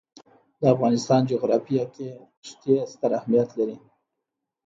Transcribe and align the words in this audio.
د 0.59 0.61
افغانستان 0.73 1.21
جغرافیه 1.31 1.85
کې 1.95 2.07
ښتې 2.47 2.75
ستر 2.91 3.11
اهمیت 3.19 3.49
لري. 3.59 3.77